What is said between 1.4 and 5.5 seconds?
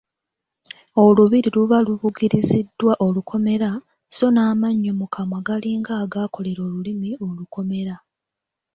luba lubugiriziddwa olukomera, sso n’amannyo mu kamwa